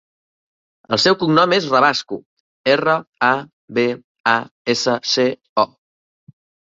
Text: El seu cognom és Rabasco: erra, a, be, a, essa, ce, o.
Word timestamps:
El 0.95 0.99
seu 1.01 1.17
cognom 1.23 1.51
és 1.57 1.67
Rabasco: 1.73 2.17
erra, 2.75 2.95
a, 3.27 3.29
be, 3.79 3.83
a, 4.31 4.33
essa, 4.75 4.97
ce, 5.13 5.27
o. 5.65 5.67